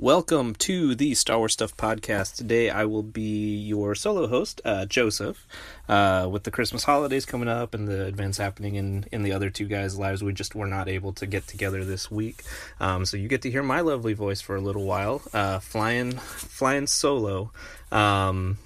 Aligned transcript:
Welcome 0.00 0.54
to 0.60 0.94
the 0.94 1.16
Star 1.16 1.38
Wars 1.38 1.54
Stuff 1.54 1.76
podcast. 1.76 2.36
Today 2.36 2.70
I 2.70 2.84
will 2.84 3.02
be 3.02 3.56
your 3.56 3.96
solo 3.96 4.28
host, 4.28 4.60
uh, 4.64 4.86
Joseph. 4.86 5.44
Uh, 5.88 6.28
with 6.30 6.44
the 6.44 6.52
Christmas 6.52 6.84
holidays 6.84 7.26
coming 7.26 7.48
up 7.48 7.74
and 7.74 7.88
the 7.88 8.06
events 8.06 8.38
happening 8.38 8.76
in, 8.76 9.06
in 9.10 9.24
the 9.24 9.32
other 9.32 9.50
two 9.50 9.66
guys' 9.66 9.98
lives, 9.98 10.22
we 10.22 10.32
just 10.32 10.54
were 10.54 10.68
not 10.68 10.88
able 10.88 11.12
to 11.14 11.26
get 11.26 11.48
together 11.48 11.84
this 11.84 12.12
week. 12.12 12.44
Um, 12.78 13.06
so 13.06 13.16
you 13.16 13.26
get 13.26 13.42
to 13.42 13.50
hear 13.50 13.64
my 13.64 13.80
lovely 13.80 14.12
voice 14.12 14.40
for 14.40 14.54
a 14.54 14.60
little 14.60 14.84
while, 14.84 15.20
uh, 15.34 15.58
flying 15.58 16.12
flying 16.12 16.86
solo. 16.86 17.50
Um, 17.90 18.58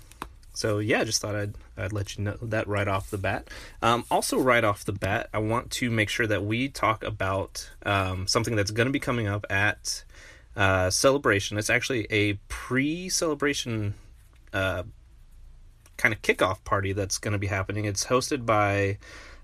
so 0.53 0.81
yeah, 0.81 1.01
I 1.01 1.05
just 1.05 1.23
thought 1.23 1.35
I'd 1.35 1.55
I'd 1.79 1.95
let 1.95 2.19
you 2.19 2.25
know 2.25 2.37
that 2.43 2.69
right 2.69 2.87
off 2.87 3.09
the 3.09 3.17
bat. 3.17 3.49
Um, 3.81 4.05
also, 4.11 4.39
right 4.39 4.65
off 4.65 4.85
the 4.85 4.93
bat, 4.93 5.31
I 5.33 5.39
want 5.39 5.71
to 5.71 5.91
make 5.91 6.11
sure 6.11 6.27
that 6.27 6.45
we 6.45 6.69
talk 6.69 7.03
about 7.03 7.71
um, 7.87 8.27
something 8.27 8.55
that's 8.55 8.71
going 8.71 8.87
to 8.87 8.93
be 8.93 9.01
coming 9.01 9.29
up 9.29 9.47
at 9.49 10.05
uh, 10.57 10.91
celebration. 10.91 11.59
It's 11.59 11.71
actually 11.71 12.07
a 12.11 12.35
pre-celebration 12.49 13.95
uh, 14.53 14.85
kind 15.97 16.15
of 16.15 16.23
kickoff 16.23 16.65
party 16.65 16.93
that's 16.93 17.19
going 17.19 17.33
to 17.33 17.39
be 17.39 17.47
happening. 17.47 17.85
It's 17.85 18.07
hosted 18.07 18.45
by 18.45 18.99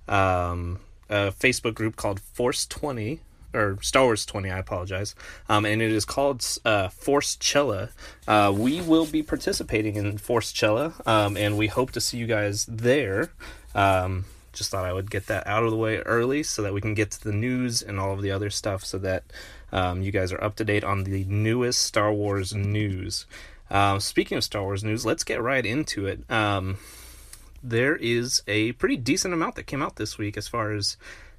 um, 0.06 0.80
a 1.09 1.30
Facebook 1.30 1.74
group 1.74 1.96
called 1.96 2.20
Force 2.20 2.66
Twenty 2.66 3.20
or 3.55 3.79
Star 3.80 4.05
Wars 4.05 4.27
20, 4.27 4.51
I 4.51 4.59
apologize. 4.59 5.15
Um, 5.48 5.65
and 5.65 5.80
it 5.80 5.91
is 5.91 6.05
called 6.05 6.41
uh, 6.65 6.88
Forcechella. 6.88 7.90
Uh, 8.27 8.52
we 8.54 8.80
will 8.80 9.06
be 9.06 9.23
participating 9.23 9.96
in 9.96 10.18
Forcechella, 10.18 11.06
um, 11.06 11.37
and 11.37 11.56
we 11.56 11.66
hope 11.66 11.93
to 11.93 12.01
see 12.01 12.18
you 12.18 12.27
guys 12.27 12.66
there. 12.66 13.30
Um, 13.74 14.27
just 14.52 14.70
thought 14.70 14.84
I 14.84 14.93
would 14.93 15.10
get 15.10 15.27
that 15.27 15.46
out 15.46 15.62
of 15.62 15.70
the 15.70 15.77
way 15.77 15.98
early 15.98 16.43
so 16.43 16.62
that 16.62 16.74
we 16.74 16.80
can 16.80 16.95
get 16.95 17.10
to 17.12 17.24
the 17.24 17.32
news 17.32 17.80
and 17.80 17.98
all 17.98 18.12
of 18.12 18.23
the 18.23 18.30
other 18.30 18.51
stuff 18.51 18.84
so 18.84 18.98
that 18.98 19.24
um, 19.72 20.02
you 20.02 20.10
guys 20.10 20.32
are 20.32 20.42
up 20.42 20.56
to 20.56 20.64
date 20.64 20.84
on 20.84 21.04
the 21.04 21.24
newest 21.24 21.80
Star 21.80 22.12
Wars 22.12 22.54
news. 22.54 23.26
Um, 23.70 24.00
speaking 24.00 24.38
of 24.38 24.45
Star 24.45 24.62
Wars 24.62 24.82
news, 24.82 25.04
let's 25.04 25.24
get 25.24 25.43
right 25.43 25.65
into 25.65 26.06
it. 26.06 26.29
Um, 26.30 26.79
there 27.62 27.96
is 27.96 28.43
a 28.46 28.73
pretty 28.73 28.96
decent 28.96 29.34
amount 29.34 29.56
that 29.56 29.66
came 29.66 29.82
out 29.82 29.96
this 29.96 30.16
week 30.16 30.37
as 30.37 30.48
far 30.48 30.73
as 30.73 30.96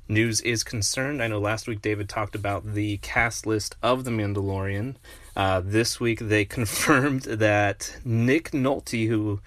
news 0.07 0.41
is 0.41 0.63
concerned. 0.63 1.21
I 1.21 1.27
know 1.27 1.39
last 1.39 1.67
week 1.67 1.81
David 1.81 2.09
talked 2.09 2.35
about 2.35 2.73
the 2.73 2.97
cast 2.97 3.45
list 3.45 3.75
of 3.81 4.03
The 4.03 4.11
Mandalorian. 4.11 4.95
Uh, 5.35 5.61
this 5.63 5.99
week 5.99 6.19
they 6.19 6.45
confirmed 6.59 7.23
that 7.23 7.97
Nick 8.03 8.51
Nolte, 8.51 9.07
who 9.07 9.39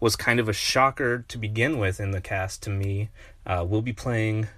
was 0.00 0.16
kind 0.16 0.40
of 0.40 0.48
a 0.48 0.52
shocker 0.52 1.24
to 1.28 1.38
begin 1.38 1.78
with 1.78 2.00
in 2.00 2.10
the 2.10 2.20
cast 2.20 2.62
to 2.64 2.70
me, 2.70 3.10
uh, 3.46 3.64
will 3.68 3.82
be 3.82 3.92
playing 3.92 4.48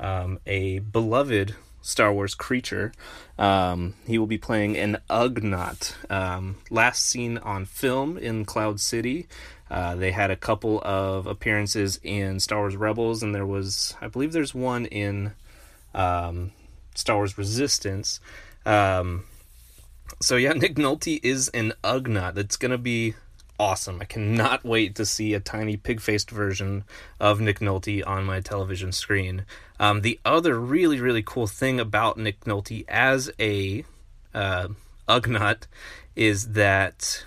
um, 0.00 0.38
a 0.46 0.78
beloved 0.80 1.54
Star 1.82 2.12
Wars 2.12 2.34
creature. 2.34 2.92
Um, 3.38 3.94
he 4.06 4.18
will 4.18 4.26
be 4.26 4.38
playing 4.38 4.76
an 4.76 4.98
Ugnaught. 5.08 6.10
Um, 6.10 6.56
last 6.70 7.02
seen 7.02 7.38
on 7.38 7.64
film 7.64 8.18
in 8.18 8.44
Cloud 8.44 8.80
City. 8.80 9.28
Uh, 9.70 9.94
they 9.94 10.12
had 10.12 10.30
a 10.30 10.36
couple 10.36 10.80
of 10.82 11.26
appearances 11.26 12.00
in 12.02 12.40
Star 12.40 12.60
Wars 12.60 12.76
Rebels, 12.76 13.22
and 13.22 13.34
there 13.34 13.46
was, 13.46 13.94
I 14.00 14.08
believe, 14.08 14.32
there's 14.32 14.54
one 14.54 14.86
in 14.86 15.32
um, 15.94 16.52
Star 16.94 17.16
Wars 17.16 17.36
Resistance. 17.36 18.20
Um, 18.64 19.24
so 20.20 20.36
yeah, 20.36 20.52
Nick 20.54 20.76
Nolte 20.76 21.20
is 21.22 21.48
an 21.48 21.72
Ugnaught. 21.84 22.34
That's 22.34 22.56
gonna 22.56 22.78
be 22.78 23.14
awesome. 23.58 24.00
I 24.00 24.04
cannot 24.04 24.64
wait 24.64 24.94
to 24.96 25.04
see 25.04 25.34
a 25.34 25.40
tiny 25.40 25.76
pig 25.76 26.00
faced 26.00 26.30
version 26.30 26.84
of 27.20 27.40
Nick 27.40 27.58
Nolte 27.60 28.06
on 28.06 28.24
my 28.24 28.40
television 28.40 28.92
screen. 28.92 29.44
Um, 29.80 30.02
the 30.02 30.18
other 30.24 30.58
really, 30.58 31.00
really 31.00 31.22
cool 31.22 31.46
thing 31.46 31.80
about 31.80 32.16
Nick 32.16 32.40
Nolte 32.40 32.84
as 32.88 33.30
a 33.38 33.84
uh, 34.34 34.68
Ugnaught 35.08 35.66
is 36.14 36.52
that 36.52 37.24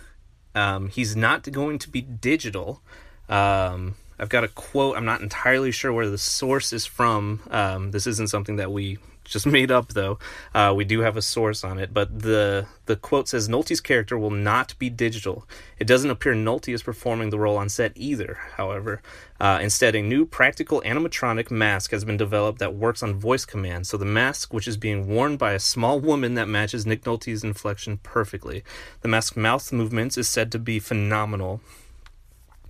um, 0.56 0.90
he's 0.90 1.16
not 1.16 1.50
going 1.52 1.80
to 1.80 1.90
be 1.90 2.02
digital. 2.02 2.82
Um, 3.30 3.96
I've 4.20 4.30
got 4.30 4.44
a 4.44 4.50
quote. 4.50 4.98
I'm 4.98 5.06
not 5.06 5.22
entirely 5.22 5.72
sure 5.72 5.92
where 5.92 6.10
the 6.10 6.18
source 6.18 6.74
is 6.74 6.86
from. 6.86 7.42
Um, 7.50 7.92
this 7.92 8.06
isn't 8.06 8.30
something 8.30 8.58
that 8.58 8.72
we 8.72 9.00
just 9.24 9.46
made 9.58 9.72
up 9.72 9.90
though. 9.90 10.20
Uh, 10.54 10.74
we 10.76 10.86
do 10.86 11.02
have 11.02 11.18
a 11.18 11.22
source 11.22 11.64
on 11.64 11.80
it, 11.80 11.94
but 11.94 12.20
the 12.20 12.66
the 12.86 12.96
quote 12.96 13.28
says 13.28 13.48
Nolte's 13.48 13.82
character 13.82 14.18
will 14.18 14.32
not 14.32 14.78
be 14.80 14.90
digital. 14.90 15.48
It 15.80 15.88
doesn't 15.88 16.10
appear 16.10 16.34
Nolte 16.34 16.74
is 16.74 16.84
performing 16.84 17.30
the 17.30 17.40
role 17.40 17.58
on 17.58 17.70
set 17.70 17.94
either. 17.96 18.38
However, 18.58 19.02
uh, 19.40 19.60
instead, 19.62 19.96
a 19.96 20.02
new 20.02 20.26
practical 20.26 20.82
animatronic 20.82 21.50
mask 21.50 21.92
has 21.92 22.04
been 22.04 22.18
developed 22.18 22.60
that 22.60 22.76
works 22.76 23.02
on 23.02 23.16
voice 23.16 23.46
command. 23.46 23.88
So 23.88 23.98
the 23.98 24.06
mask, 24.06 24.54
which 24.54 24.68
is 24.68 24.78
being 24.78 25.08
worn 25.08 25.38
by 25.38 25.54
a 25.54 25.60
small 25.60 26.00
woman 26.00 26.36
that 26.36 26.48
matches 26.48 26.86
Nick 26.86 27.04
Nolte's 27.04 27.44
inflection 27.44 27.98
perfectly. 27.98 28.64
The 29.02 29.08
mask 29.08 29.38
mouth 29.38 29.72
movements 29.72 30.18
is 30.18 30.30
said 30.30 30.52
to 30.52 30.60
be 30.60 30.80
phenomenal. 30.80 31.62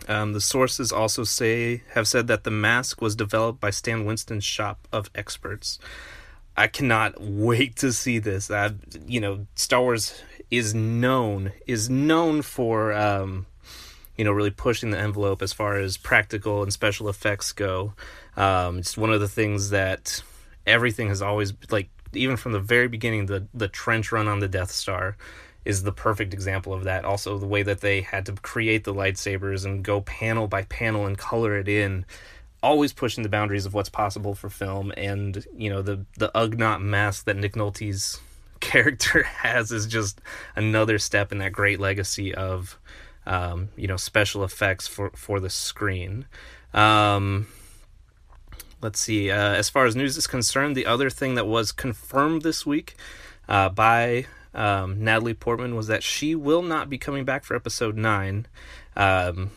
Um, 0.08 0.34
the 0.34 0.42
sources 0.42 0.92
also 0.92 1.24
say 1.24 1.84
have 1.92 2.08
said 2.08 2.28
that 2.28 2.44
the 2.44 2.52
mask 2.52 3.02
was 3.02 3.16
developed 3.16 3.60
by 3.60 3.70
Stan 3.70 4.06
Winston's 4.06 4.44
shop 4.44 4.88
of 4.92 5.10
experts. 5.14 5.80
I 6.62 6.68
cannot 6.68 7.20
wait 7.20 7.78
to 7.78 7.92
see 7.92 8.20
this. 8.20 8.52
I, 8.52 8.74
you 9.08 9.20
know, 9.20 9.48
Star 9.56 9.82
Wars 9.82 10.22
is 10.52 10.76
known 10.76 11.54
is 11.66 11.90
known 11.90 12.44
for 12.44 12.94
um, 12.94 13.48
you 14.16 14.24
know 14.24 14.32
really 14.32 14.52
pushing 14.52 14.92
the 14.92 15.00
envelope 15.00 15.42
as 15.42 15.54
far 15.54 15.78
as 15.78 15.98
practical 15.98 16.62
and 16.62 16.72
special 16.72 17.10
effects 17.10 17.52
go. 17.52 17.94
Um, 18.38 18.78
it's 18.78 18.96
one 18.96 19.12
of 19.12 19.20
the 19.20 19.28
things 19.28 19.72
that 19.72 20.22
everything 20.68 21.08
has 21.08 21.20
always 21.20 21.52
like 21.72 21.90
even 22.14 22.38
from 22.38 22.52
the 22.52 22.60
very 22.60 22.88
beginning 22.88 23.26
the 23.26 23.48
the 23.56 23.68
trench 23.68 24.12
run 24.12 24.28
on 24.28 24.40
the 24.40 24.48
Death 24.48 24.70
Star 24.70 25.18
is 25.66 25.82
the 25.82 25.92
perfect 25.92 26.32
example 26.32 26.74
of 26.74 26.84
that. 26.84 27.06
Also, 27.06 27.40
the 27.40 27.48
way 27.48 27.64
that 27.64 27.82
they 27.82 28.02
had 28.02 28.28
to 28.28 28.34
create 28.34 28.84
the 28.84 28.94
lightsabers 28.94 29.66
and 29.66 29.84
go 29.84 30.02
panel 30.02 30.48
by 30.48 30.62
panel 30.66 31.08
and 31.08 31.18
color 31.18 31.58
it 31.58 31.68
in 31.68 32.06
always 32.64 32.94
pushing 32.94 33.24
the 33.24 33.30
boundaries 33.30 33.66
of 33.66 33.74
what's 33.74 33.90
possible 33.90 34.36
for 34.36 34.50
film 34.50 34.92
and 34.96 35.46
you 35.56 35.70
know 35.70 35.82
the 35.82 36.06
the 36.18 36.32
Ugnaught 36.36 36.82
mask 36.82 37.26
that 37.26 37.38
Nick 37.38 37.54
Nolte's 37.54 38.20
character 38.60 39.24
has 39.44 39.72
is 39.72 39.88
just 39.88 40.22
another 40.56 41.00
step 41.00 41.32
in 41.32 41.40
that 41.40 41.52
great 41.52 41.80
legacy 41.80 42.34
of 42.34 42.78
um, 43.26 43.70
you 43.76 43.88
know 43.88 43.98
special 43.98 44.44
effects 44.44 44.88
for 44.88 45.12
for 45.12 45.40
the 45.40 45.50
screen. 45.50 46.26
Um, 46.74 47.48
let's 48.82 49.00
see 49.00 49.30
uh, 49.30 49.54
as 49.54 49.70
far 49.70 49.86
as 49.86 49.96
news 49.96 50.18
is 50.18 50.26
concerned 50.26 50.76
the 50.76 50.86
other 50.86 51.10
thing 51.10 51.36
that 51.36 51.46
was 51.46 51.72
confirmed 51.72 52.42
this 52.42 52.66
week 52.66 52.96
uh, 53.48 53.70
by 53.70 54.26
um, 54.54 55.04
Natalie 55.04 55.34
Portman 55.34 55.76
was 55.76 55.88
that 55.88 56.04
she 56.04 56.34
will 56.34 56.62
not 56.62 56.90
be 56.90 56.98
coming 56.98 57.26
back 57.26 57.44
for 57.44 57.56
episode 57.56 57.96
9 57.98 58.48
um, 58.96 59.52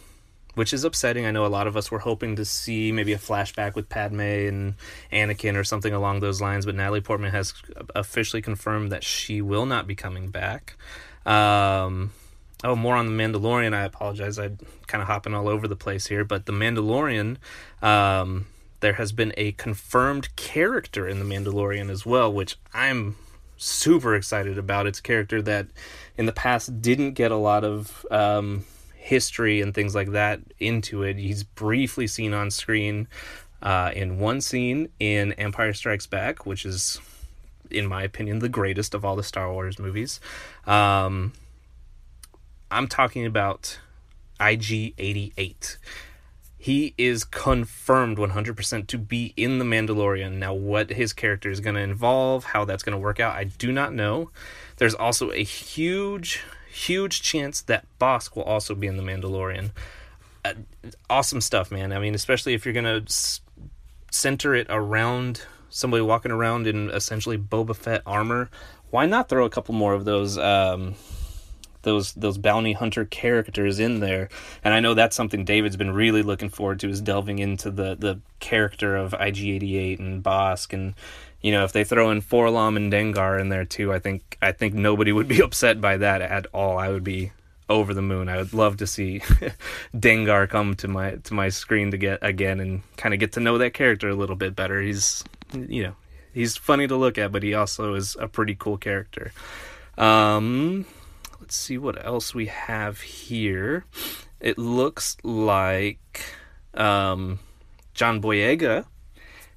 which 0.54 0.72
is 0.72 0.84
upsetting. 0.84 1.26
I 1.26 1.31
know 1.31 1.47
a 1.47 1.48
lot 1.48 1.66
of 1.66 1.76
us 1.76 1.91
were 1.91 1.98
hoping 1.98 2.37
to 2.37 2.44
see 2.44 2.92
maybe 2.92 3.12
a 3.12 3.19
flashback 3.19 3.75
with 3.75 3.88
Padme 3.88 4.20
and 4.20 4.75
Anakin 5.12 5.56
or 5.56 5.65
something 5.65 5.92
along 5.92 6.20
those 6.20 6.41
lines, 6.41 6.66
but 6.66 6.75
Natalie 6.75 7.00
Portman 7.00 7.32
has 7.32 7.54
officially 7.94 8.42
confirmed 8.42 8.92
that 8.92 9.04
she 9.04 9.42
will 9.42 9.66
not 9.66 9.87
be 9.87 9.94
coming 9.94 10.28
back. 10.28 10.76
Um, 11.26 12.12
oh, 12.62 12.76
more 12.76 12.97
on 12.97 13.06
the 13.06 13.22
Mandalorian. 13.22 13.75
I 13.75 13.84
apologize. 13.84 14.38
I'm 14.38 14.59
kind 14.87 15.03
of 15.03 15.09
hopping 15.09 15.34
all 15.34 15.48
over 15.48 15.69
the 15.69 15.76
place 15.76 16.06
here, 16.06 16.25
but 16.25 16.47
the 16.47 16.53
Mandalorian. 16.53 17.36
Um, 17.82 18.47
there 18.81 18.94
has 18.94 19.12
been 19.12 19.32
a 19.38 19.53
confirmed 19.53 20.36
character 20.36 21.09
in 21.09 21.19
the 21.19 21.25
Mandalorian 21.25 21.88
as 21.88 22.04
well, 22.04 22.31
which 22.31 22.59
I'm 22.75 23.16
super 23.56 24.15
excited 24.15 24.59
about. 24.59 24.86
It's 24.86 24.98
a 24.98 25.03
character 25.03 25.41
that 25.41 25.69
in 26.19 26.26
the 26.26 26.32
past 26.32 26.82
didn't 26.82 27.12
get 27.12 27.32
a 27.32 27.36
lot 27.36 27.65
of 27.65 28.04
um, 28.10 28.66
history 29.04 29.60
and 29.60 29.75
things 29.75 29.94
like 29.94 30.12
that 30.12 30.41
into 30.59 31.03
it. 31.03 31.19
He's 31.19 31.44
briefly 31.44 32.06
seen 32.06 32.32
on 32.32 32.50
screen 32.50 33.06
uh, 33.62 33.91
in 33.94 34.19
one 34.19 34.41
scene 34.41 34.88
in 34.98 35.32
Empire 35.34 35.75
Strikes 35.75 36.06
Back, 36.06 36.47
which 36.47 36.65
is, 36.65 37.00
in 37.70 37.87
my 37.87 38.03
opinion, 38.03 38.38
the 38.38 38.48
greatest 38.48 38.94
of 38.94 39.04
all 39.04 39.15
the 39.15 39.22
Star 39.22 39.53
Wars 39.53 39.78
movies. 39.78 40.20
Um, 40.66 41.34
I'm 42.71 42.89
talking 42.89 43.27
about 43.27 43.78
IG 44.41 44.95
88. 44.97 45.77
He 46.57 46.95
is 46.97 47.24
confirmed 47.24 48.16
100% 48.16 48.86
to 48.86 48.97
be 48.97 49.34
in 49.36 49.59
The 49.59 49.66
Mandalorian. 49.66 50.39
Now, 50.39 50.54
what 50.54 50.89
his 50.89 51.12
character 51.12 51.50
is 51.50 51.60
going 51.60 51.77
to 51.77 51.83
involve, 51.83 52.45
how 52.45 52.65
that's 52.65 52.83
going 52.83 52.97
to 52.97 52.98
work 52.98 53.21
out, 53.21 53.36
I 53.36 53.45
do 53.45 53.71
not 53.71 53.92
know. 53.92 54.30
There's 54.78 54.95
also 54.95 55.30
a 55.30 55.45
huge 55.45 56.42
huge 56.74 57.22
chance 57.22 57.62
that 57.62 57.86
Bossk 58.00 58.36
will 58.36 58.42
also 58.42 58.74
be 58.74 58.86
in 58.86 58.97
The 58.97 59.03
Mandalorian. 59.03 59.71
Uh, 60.44 60.54
awesome 61.09 61.41
stuff, 61.41 61.71
man. 61.71 61.92
I 61.92 61.98
mean, 61.98 62.15
especially 62.15 62.54
if 62.54 62.65
you're 62.65 62.74
going 62.74 62.84
to 62.84 63.03
s- 63.06 63.41
center 64.10 64.54
it 64.54 64.66
around 64.68 65.42
somebody 65.71 66.03
walking 66.03 66.30
around 66.30 66.66
in 66.66 66.91
essentially 66.91 67.38
Boba 67.38 67.74
Fett 67.74 68.03
armor. 68.06 68.50
Why 68.91 69.06
not 69.06 69.28
throw 69.28 69.44
a 69.44 69.50
couple 69.50 69.74
more 69.74 69.94
of 69.94 70.04
those 70.04 70.38
um, 70.38 70.94
those 71.84 72.13
those 72.15 72.36
bounty 72.36 72.72
hunter 72.72 73.04
characters 73.04 73.78
in 73.78 74.01
there? 74.01 74.28
And 74.65 74.75
I 74.75 74.81
know 74.81 74.95
that's 74.95 75.16
something 75.16 75.45
David's 75.45 75.77
been 75.77 75.92
really 75.92 76.22
looking 76.22 76.51
forward 76.51 76.81
to 76.81 76.91
is 76.91 77.01
delving 77.01 77.39
into 77.39 77.71
the 77.71 77.95
the 77.95 78.21
character 78.41 78.97
of 78.97 79.13
IG88 79.13 79.98
and 80.01 80.22
Bossk 80.22 80.72
and 80.72 80.95
you 81.45 81.53
know, 81.53 81.65
if 81.65 81.72
they 81.72 81.84
throw 81.84 82.10
in 82.10 82.22
4-LOM 82.22 82.78
and 82.78 82.91
Dengar 82.91 83.39
in 83.39 83.51
there 83.51 83.66
too, 83.66 83.92
I 83.92 83.98
think 83.98 84.39
I 84.41 84.53
think 84.53 84.72
nobody 84.72 85.13
would 85.13 85.28
be 85.28 85.41
upset 85.42 85.78
by 85.78 85.98
that 85.98 86.22
at 86.22 86.47
all. 86.54 86.78
I 86.78 86.89
would 86.89 87.04
be 87.04 87.33
over 87.69 87.92
the 87.92 88.03
moon. 88.03 88.31
I 88.31 88.39
would 88.39 88.54
love 88.54 88.78
to 88.78 88.86
see 88.86 89.21
Dengar 89.95 90.48
come 90.48 90.75
to 90.77 90.89
my 90.89 91.16
to 91.16 91.34
my 91.34 91.51
screen 91.51 91.91
to 91.91 91.98
get 91.98 92.19
again 92.22 92.60
and 92.60 92.83
kind 92.97 93.15
of 93.15 93.21
get 93.21 93.33
to 93.33 93.41
know 93.41 93.59
that 93.59 93.75
character 93.75 94.09
a 94.09 94.15
little 94.15 94.36
bit 94.36 94.57
better. 94.57 94.81
He's 94.81 95.22
you 95.53 95.83
know, 95.83 95.97
he's 96.33 96.57
funny 96.57 96.86
to 96.86 96.97
look 96.97 97.19
at, 97.19 97.31
but 97.31 97.42
he 97.42 97.53
also 97.53 97.95
is 97.95 98.16
a 98.19 98.27
pretty 98.27 98.54
cool 98.54 98.78
character. 98.78 99.33
Um 99.98 100.86
let's 101.45 101.57
see 101.57 101.77
what 101.77 102.03
else 102.03 102.35
we 102.35 102.47
have 102.47 103.03
here. 103.03 103.85
It 104.41 104.57
looks 104.57 105.19
like 105.23 106.25
um 106.73 107.39
John 107.93 108.23
Boyega 108.23 108.87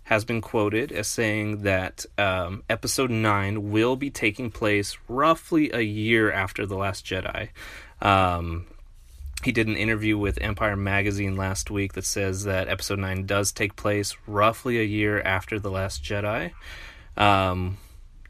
has 0.03 0.25
been 0.25 0.41
quoted 0.41 0.91
as 0.91 1.07
saying 1.07 1.63
that 1.63 2.05
um, 2.17 2.63
episode 2.69 3.09
9 3.09 3.71
will 3.71 3.95
be 3.95 4.09
taking 4.09 4.51
place 4.51 4.97
roughly 5.07 5.71
a 5.71 5.79
year 5.79 6.29
after 6.29 6.65
The 6.65 6.75
Last 6.75 7.05
Jedi. 7.05 7.49
Um, 8.01 8.67
he 9.43 9.51
did 9.53 9.67
an 9.67 9.75
interview 9.75 10.17
with 10.17 10.41
Empire 10.41 10.75
Magazine 10.75 11.35
last 11.35 11.71
week 11.71 11.93
that 11.93 12.05
says 12.05 12.43
that 12.43 12.67
episode 12.67 12.99
9 12.99 13.25
does 13.25 13.51
take 13.53 13.75
place 13.77 14.15
roughly 14.27 14.77
a 14.77 14.83
year 14.83 15.21
after 15.21 15.57
The 15.57 15.71
Last 15.71 16.03
Jedi. 16.03 16.51
Um, 17.17 17.77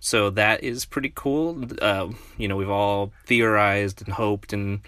so 0.08 0.30
that 0.30 0.64
is 0.64 0.86
pretty 0.86 1.12
cool. 1.14 1.66
Uh, 1.82 2.08
you 2.38 2.48
know, 2.48 2.56
we've 2.56 2.70
all 2.70 3.12
theorized 3.26 4.02
and 4.02 4.14
hoped 4.14 4.54
and 4.54 4.80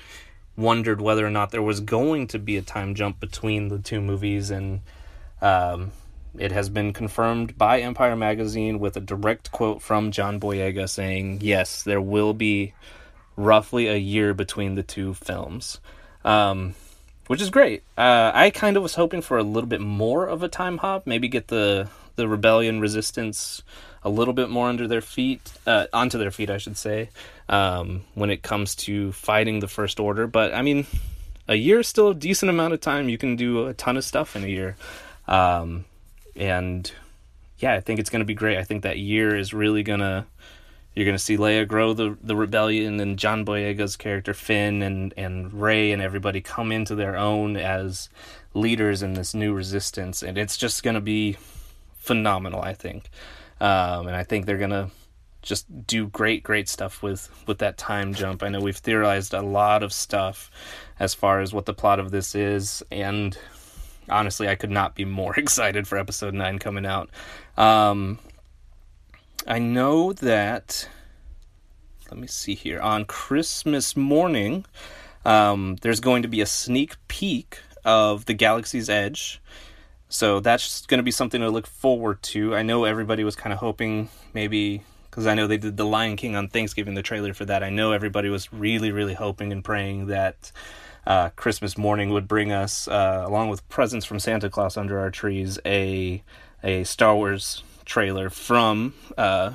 wondered 0.55 1.01
whether 1.01 1.27
or 1.27 1.29
not 1.29 1.51
there 1.51 1.61
was 1.61 1.81
going 1.81 2.25
to 2.27 2.39
be 2.39 2.55
a 2.55 2.61
time 2.61 2.95
jump 2.95 3.19
between 3.19 3.67
the 3.67 3.79
two 3.79 3.99
movies 3.99 4.49
and 4.49 4.79
um, 5.41 5.91
it 6.37 6.53
has 6.53 6.69
been 6.69 6.93
confirmed 6.93 7.57
by 7.57 7.81
Empire 7.81 8.15
Magazine 8.15 8.79
with 8.79 8.95
a 8.95 9.01
direct 9.01 9.51
quote 9.51 9.81
from 9.81 10.11
John 10.11 10.39
Boyega 10.39 10.87
saying, 10.87 11.39
yes, 11.41 11.83
there 11.83 11.99
will 11.99 12.33
be 12.33 12.73
roughly 13.35 13.87
a 13.87 13.97
year 13.97 14.33
between 14.33 14.75
the 14.75 14.83
two 14.83 15.13
films. 15.13 15.81
Um, 16.23 16.75
which 17.27 17.41
is 17.41 17.49
great. 17.49 17.83
Uh, 17.97 18.31
I 18.33 18.51
kind 18.51 18.77
of 18.77 18.83
was 18.83 18.95
hoping 18.95 19.21
for 19.21 19.37
a 19.37 19.43
little 19.43 19.67
bit 19.67 19.81
more 19.81 20.27
of 20.27 20.43
a 20.43 20.47
time 20.47 20.77
hop, 20.77 21.05
maybe 21.05 21.27
get 21.27 21.49
the 21.49 21.89
the 22.19 22.27
rebellion 22.27 22.81
resistance 22.81 23.63
a 24.03 24.09
little 24.09 24.33
bit 24.33 24.49
more 24.49 24.67
under 24.67 24.87
their 24.87 25.01
feet, 25.01 25.41
uh, 25.65 25.87
onto 25.93 26.17
their 26.17 26.31
feet, 26.31 26.49
I 26.49 26.57
should 26.57 26.77
say, 26.77 27.09
um, 27.47 28.01
when 28.13 28.29
it 28.29 28.43
comes 28.43 28.75
to 28.75 29.13
fighting 29.13 29.61
the 29.61 29.67
First 29.67 29.99
Order. 29.99 30.27
But 30.27 30.53
I 30.53 30.61
mean, 30.61 30.85
a 31.47 31.55
year 31.55 31.79
is 31.79 31.87
still 31.87 32.09
a 32.09 32.13
decent 32.13 32.49
amount 32.49 32.73
of 32.73 32.81
time. 32.81 33.07
You 33.07 33.17
can 33.17 33.37
do 33.37 33.67
a 33.67 33.73
ton 33.73 33.95
of 33.95 34.03
stuff 34.03 34.35
in 34.35 34.43
a 34.43 34.47
year. 34.47 34.75
Um, 35.27 35.85
and 36.35 36.91
yeah, 37.57 37.73
I 37.73 37.79
think 37.79 37.99
it's 37.99 38.09
going 38.09 38.21
to 38.21 38.25
be 38.25 38.33
great. 38.33 38.57
I 38.57 38.63
think 38.63 38.83
that 38.83 38.99
year 38.99 39.35
is 39.35 39.53
really 39.53 39.83
going 39.83 40.01
to 40.01 40.25
you're 40.95 41.05
going 41.05 41.17
to 41.17 41.23
see 41.23 41.37
Leia 41.37 41.65
grow 41.65 41.93
the 41.93 42.17
the 42.21 42.35
rebellion 42.35 42.99
and 42.99 43.17
John 43.17 43.45
Boyega's 43.45 43.95
character 43.95 44.33
Finn 44.33 44.81
and 44.81 45.13
and 45.15 45.53
Rey 45.53 45.93
and 45.93 46.01
everybody 46.01 46.41
come 46.41 46.73
into 46.73 46.95
their 46.95 47.15
own 47.15 47.55
as 47.55 48.09
leaders 48.53 49.01
in 49.01 49.13
this 49.13 49.33
new 49.33 49.53
resistance 49.53 50.23
and 50.23 50.37
it's 50.37 50.57
just 50.57 50.83
going 50.83 50.95
to 50.95 51.01
be 51.01 51.37
phenomenal, 51.99 52.61
I 52.61 52.73
think. 52.73 53.09
Um, 53.61 54.07
and 54.07 54.15
I 54.15 54.23
think 54.23 54.45
they're 54.45 54.57
going 54.57 54.71
to 54.71 54.89
just 55.41 55.87
do 55.87 56.05
great 56.07 56.43
great 56.43 56.67
stuff 56.67 57.01
with 57.01 57.29
with 57.47 57.59
that 57.59 57.77
time 57.77 58.13
jump. 58.13 58.43
I 58.43 58.49
know 58.49 58.59
we've 58.59 58.75
theorized 58.75 59.33
a 59.33 59.41
lot 59.41 59.83
of 59.83 59.93
stuff 59.93 60.51
as 60.99 61.13
far 61.13 61.39
as 61.39 61.53
what 61.53 61.65
the 61.65 61.73
plot 61.73 61.99
of 61.99 62.11
this 62.11 62.35
is 62.35 62.83
and 62.91 63.37
honestly, 64.09 64.47
I 64.47 64.55
could 64.55 64.71
not 64.71 64.95
be 64.95 65.05
more 65.05 65.33
excited 65.39 65.87
for 65.87 65.97
episode 65.97 66.33
9 66.33 66.59
coming 66.59 66.85
out. 66.85 67.09
Um, 67.57 68.19
I 69.47 69.59
know 69.59 70.13
that, 70.13 70.89
let 72.09 72.19
me 72.19 72.27
see 72.27 72.55
here, 72.55 72.79
on 72.79 73.05
Christmas 73.05 73.95
morning, 73.95 74.65
um, 75.25 75.77
there's 75.81 75.99
going 75.99 76.23
to 76.23 76.27
be 76.27 76.41
a 76.41 76.45
sneak 76.45 76.95
peek 77.07 77.59
of 77.85 78.25
the 78.25 78.33
Galaxy's 78.33 78.89
Edge. 78.89 79.41
So 80.09 80.39
that's 80.39 80.85
going 80.87 80.97
to 80.97 81.03
be 81.03 81.11
something 81.11 81.39
to 81.41 81.49
look 81.49 81.67
forward 81.67 82.21
to. 82.23 82.55
I 82.55 82.63
know 82.63 82.83
everybody 82.83 83.23
was 83.23 83.35
kind 83.35 83.53
of 83.53 83.59
hoping 83.59 84.09
maybe 84.33 84.81
because 85.09 85.27
I 85.27 85.35
know 85.35 85.47
they 85.47 85.57
did 85.57 85.77
The 85.77 85.85
Lion 85.85 86.15
King 86.15 86.35
on 86.35 86.47
Thanksgiving, 86.47 86.95
the 86.95 87.03
trailer 87.03 87.33
for 87.33 87.45
that. 87.45 87.63
I 87.63 87.69
know 87.69 87.91
everybody 87.91 88.29
was 88.29 88.51
really, 88.51 88.91
really 88.91 89.13
hoping 89.13 89.51
and 89.51 89.63
praying 89.63 90.07
that 90.07 90.51
uh, 91.05 91.29
Christmas 91.29 91.77
morning 91.77 92.09
would 92.09 92.27
bring 92.27 92.51
us, 92.51 92.87
uh, 92.87 93.23
along 93.25 93.49
with 93.49 93.67
presents 93.69 94.05
from 94.05 94.19
Santa 94.19 94.49
Claus 94.49 94.77
under 94.77 94.99
our 94.99 95.11
trees, 95.11 95.59
a 95.65 96.23
a 96.63 96.83
Star 96.83 97.15
Wars 97.15 97.63
trailer 97.85 98.29
from 98.29 98.93
uh, 99.17 99.53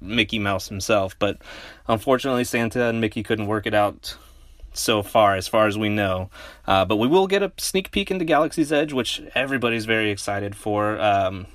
Mickey 0.00 0.38
Mouse 0.38 0.68
himself. 0.68 1.16
But 1.18 1.38
unfortunately, 1.86 2.44
Santa 2.44 2.86
and 2.86 3.00
Mickey 3.00 3.22
couldn't 3.22 3.46
work 3.46 3.66
it 3.66 3.74
out 3.74 4.16
so 4.78 5.02
far, 5.02 5.34
as 5.34 5.48
far 5.48 5.66
as 5.66 5.76
we 5.76 5.88
know. 5.88 6.30
Uh, 6.66 6.84
but 6.84 6.96
we 6.96 7.08
will 7.08 7.26
get 7.26 7.42
a 7.42 7.52
sneak 7.58 7.90
peek 7.90 8.10
into 8.10 8.24
Galaxy's 8.24 8.72
Edge, 8.72 8.92
which 8.92 9.22
everybody's 9.34 9.84
very 9.84 10.10
excited 10.10 10.54
for. 10.54 11.00
Um, 11.00 11.46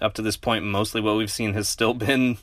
up 0.00 0.14
to 0.14 0.22
this 0.22 0.36
point, 0.36 0.64
mostly 0.64 1.00
what 1.00 1.16
we've 1.16 1.30
seen 1.30 1.54
has 1.54 1.68
still 1.68 1.94
been 2.08 2.38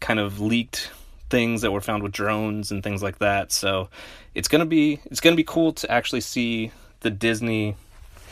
kind 0.00 0.18
of 0.18 0.40
leaked 0.40 0.90
things 1.30 1.62
that 1.62 1.72
were 1.72 1.80
found 1.80 2.02
with 2.02 2.12
drones 2.12 2.70
and 2.70 2.82
things 2.82 3.02
like 3.02 3.18
that. 3.18 3.52
So 3.52 3.88
it's 4.34 4.48
gonna 4.48 4.66
be 4.66 5.00
it's 5.06 5.20
gonna 5.20 5.36
be 5.36 5.44
cool 5.44 5.72
to 5.74 5.90
actually 5.90 6.20
see 6.20 6.70
the 7.00 7.10
Disney 7.10 7.76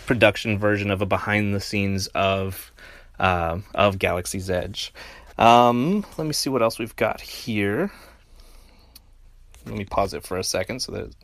production 0.07 0.59
version 0.59 0.91
of 0.91 1.03
a 1.03 1.07
behind 1.07 1.55
the 1.55 1.61
scenes 1.61 2.07
of 2.09 2.73
uh, 3.19 3.59
of 3.75 3.99
Galaxy's 3.99 4.51
Edge. 4.51 4.93
Um, 5.39 6.05
let 6.19 6.27
me 6.27 6.33
see 6.33 6.51
what 6.51 6.63
else 6.63 6.79
we've 6.79 6.97
got 6.97 7.21
here. 7.21 7.91
Let 9.67 9.77
me 9.77 9.85
pause 9.85 10.13
it 10.13 10.25
for 10.25 10.37
a 10.39 10.45
second 10.45 10.81
so 10.81 10.93
that. 10.93 11.15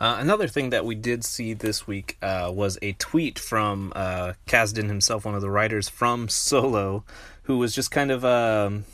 Uh, 0.00 0.16
another 0.18 0.48
thing 0.48 0.70
that 0.70 0.84
we 0.84 0.94
did 0.94 1.24
see 1.24 1.54
this 1.54 1.86
week 1.86 2.16
uh, 2.20 2.50
was 2.52 2.78
a 2.82 2.92
tweet 2.94 3.38
from 3.38 3.92
uh, 3.94 4.32
himself, 4.50 5.24
one 5.24 5.34
of 5.34 5.40
the 5.40 5.50
writers 5.50 5.88
from 5.88 6.28
Solo, 6.28 7.04
who 7.44 7.58
was 7.58 7.74
just 7.74 7.90
kind 7.90 8.10
of 8.10 8.24
um, 8.24 8.84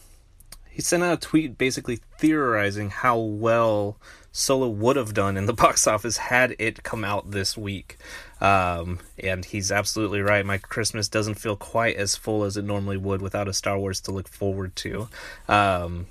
he 0.70 0.82
sent 0.82 1.02
out 1.02 1.12
a 1.12 1.16
tweet 1.20 1.58
basically 1.58 1.98
theorizing 2.18 2.90
how 2.90 3.18
well 3.18 3.98
Solo 4.32 4.68
would 4.68 4.96
have 4.96 5.12
done 5.12 5.36
in 5.36 5.46
the 5.46 5.52
box 5.64 5.86
office 5.86 6.16
had 6.16 6.54
it 6.58 6.82
come 6.82 7.04
out 7.04 7.32
this 7.32 7.56
week. 7.56 7.98
Um, 8.40 9.00
and 9.18 9.44
he's 9.44 9.70
absolutely 9.70 10.20
right. 10.20 10.46
My 10.46 10.58
Christmas 10.58 11.08
doesn't 11.08 11.34
feel 11.34 11.56
quite 11.56 11.96
as 11.96 12.16
full 12.16 12.44
as 12.44 12.56
it 12.56 12.64
normally 12.64 12.96
would 12.96 13.20
without 13.20 13.48
a 13.48 13.52
Star 13.52 13.78
Wars 13.78 14.00
to 14.02 14.12
look 14.12 14.28
forward 14.28 14.74
to. 14.76 15.08
Um, 15.48 16.06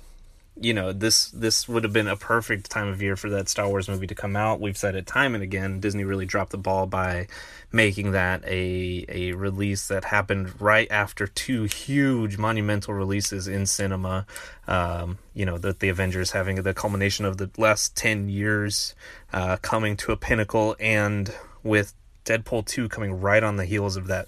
you 0.60 0.74
know 0.74 0.92
this 0.92 1.30
this 1.30 1.66
would 1.68 1.84
have 1.84 1.92
been 1.92 2.06
a 2.06 2.16
perfect 2.16 2.70
time 2.70 2.88
of 2.88 3.00
year 3.00 3.16
for 3.16 3.30
that 3.30 3.48
Star 3.48 3.68
Wars 3.68 3.88
movie 3.88 4.06
to 4.06 4.14
come 4.14 4.36
out. 4.36 4.60
We've 4.60 4.76
said 4.76 4.94
it 4.94 5.06
time 5.06 5.34
and 5.34 5.42
again. 5.42 5.80
Disney 5.80 6.04
really 6.04 6.26
dropped 6.26 6.52
the 6.52 6.58
ball 6.58 6.86
by 6.86 7.28
making 7.72 8.12
that 8.12 8.44
a 8.44 9.06
a 9.08 9.32
release 9.32 9.88
that 9.88 10.04
happened 10.04 10.60
right 10.60 10.86
after 10.90 11.26
two 11.26 11.64
huge 11.64 12.36
monumental 12.36 12.92
releases 12.92 13.48
in 13.48 13.64
cinema. 13.64 14.26
Um, 14.68 15.18
you 15.34 15.46
know, 15.46 15.56
the 15.56 15.72
the 15.72 15.88
Avengers 15.88 16.32
having 16.32 16.56
the 16.56 16.74
culmination 16.74 17.24
of 17.24 17.38
the 17.38 17.50
last 17.56 17.96
ten 17.96 18.28
years 18.28 18.94
uh, 19.32 19.56
coming 19.62 19.96
to 19.98 20.12
a 20.12 20.16
pinnacle, 20.16 20.76
and 20.78 21.32
with 21.62 21.94
Deadpool 22.26 22.66
two 22.66 22.88
coming 22.88 23.18
right 23.18 23.42
on 23.42 23.56
the 23.56 23.64
heels 23.64 23.96
of 23.96 24.08
that 24.08 24.26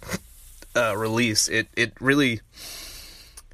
uh, 0.75 0.97
release, 0.97 1.47
it 1.49 1.68
it 1.76 1.92
really 2.00 2.40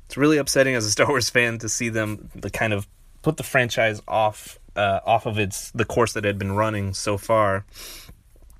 it's 0.09 0.17
really 0.17 0.38
upsetting 0.38 0.75
as 0.75 0.87
a 0.87 0.91
Star 0.91 1.07
Wars 1.07 1.29
fan 1.29 1.59
to 1.59 1.69
see 1.69 1.91
them 1.91 2.31
the 2.35 2.49
kind 2.49 2.73
of 2.73 2.88
put 3.21 3.37
the 3.37 3.43
franchise 3.43 4.00
off 4.09 4.59
uh, 4.75 5.00
off 5.05 5.27
of 5.27 5.38
its 5.38 5.71
the 5.73 5.85
course 5.85 6.15
that 6.15 6.25
it 6.25 6.29
had 6.29 6.38
been 6.38 6.53
running 6.53 6.95
so 6.95 7.19
far, 7.19 7.67